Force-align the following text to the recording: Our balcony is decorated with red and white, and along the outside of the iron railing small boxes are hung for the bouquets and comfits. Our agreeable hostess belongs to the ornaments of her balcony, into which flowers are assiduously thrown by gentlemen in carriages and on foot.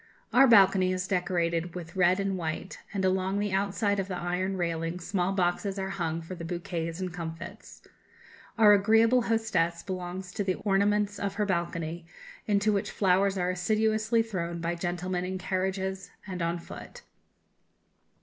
Our 0.33 0.47
balcony 0.47 0.91
is 0.91 1.07
decorated 1.07 1.75
with 1.75 1.95
red 1.95 2.19
and 2.19 2.35
white, 2.35 2.79
and 2.91 3.05
along 3.05 3.37
the 3.37 3.51
outside 3.51 3.99
of 3.99 4.07
the 4.07 4.17
iron 4.17 4.57
railing 4.57 4.99
small 4.99 5.31
boxes 5.31 5.77
are 5.77 5.91
hung 5.91 6.23
for 6.23 6.33
the 6.33 6.43
bouquets 6.43 6.99
and 6.99 7.13
comfits. 7.13 7.83
Our 8.57 8.73
agreeable 8.73 9.21
hostess 9.21 9.83
belongs 9.83 10.31
to 10.31 10.43
the 10.43 10.55
ornaments 10.55 11.19
of 11.19 11.35
her 11.35 11.45
balcony, 11.45 12.07
into 12.47 12.73
which 12.73 12.89
flowers 12.89 13.37
are 13.37 13.51
assiduously 13.51 14.23
thrown 14.23 14.59
by 14.59 14.73
gentlemen 14.73 15.23
in 15.23 15.37
carriages 15.37 16.09
and 16.25 16.41
on 16.41 16.57
foot. 16.57 17.03